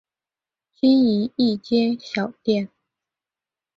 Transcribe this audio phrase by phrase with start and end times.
[0.73, 2.69] 经营一间小店